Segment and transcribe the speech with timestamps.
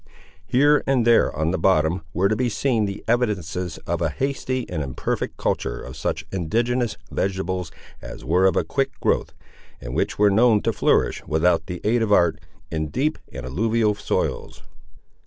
[0.47, 4.67] Here and there, on the bottom, were to be seen the evidences of a hasty
[4.67, 9.35] and imperfect culture of such indigenous vegetables as were of a quick growth,
[9.79, 12.39] and which were known to flourish, without the aid of art,
[12.71, 14.63] in deep and alluvial soils.